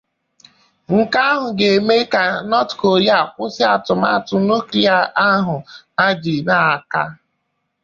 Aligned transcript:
nke 0.95 1.19
ahụ 1.31 1.47
ga-eme 1.59 1.97
ka 2.13 2.23
Nọt 2.49 2.69
Korịa 2.79 3.17
kwụsị 3.33 3.63
atụmatụ 3.73 4.35
nuklịa 4.47 4.97
ahụ 5.31 5.55
ha 5.97 6.05
ji 6.21 6.35
na-aka. 6.47 7.01